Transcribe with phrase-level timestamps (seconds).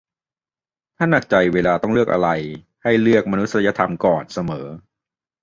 [0.97, 2.29] "ถ้าหนักใจเวลาต้องเลือกอะไร
[2.83, 4.67] ให้เลือกมนุษยธรรมก่อนเสมอ"